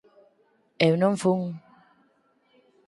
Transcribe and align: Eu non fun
Eu 0.87 0.93
non 1.01 1.13
fun 1.23 1.41